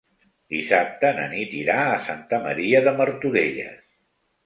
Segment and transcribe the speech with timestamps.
[0.53, 3.83] Dissabte na Nit irà a Santa Maria de Martorelles.